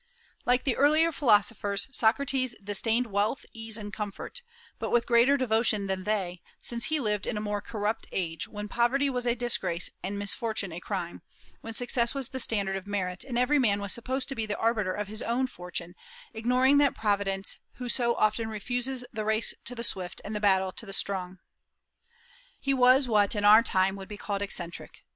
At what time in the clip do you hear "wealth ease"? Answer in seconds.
3.05-3.77